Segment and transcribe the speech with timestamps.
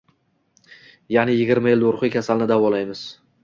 [1.15, 3.09] Ya’ni yigirma xil ruhiy kasalni davolaymiz.